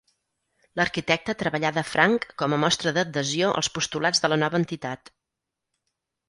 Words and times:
L'arquitecte 0.79 1.35
treballà 1.41 1.71
de 1.75 1.83
franc 1.89 2.25
com 2.43 2.55
a 2.57 2.59
mostra 2.63 2.95
d'adhesió 2.97 3.53
als 3.61 3.71
postulats 3.77 4.25
de 4.25 4.33
la 4.35 4.41
nova 4.47 4.61
entitat. 4.63 5.15